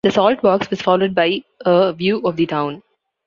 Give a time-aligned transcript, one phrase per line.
[0.03, 2.81] "The Salt Box" was followed by "A View of the Town".